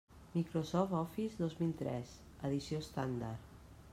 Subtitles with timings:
[0.33, 2.15] Microsoft Office dos mil tres,
[2.51, 3.53] edició estàndard.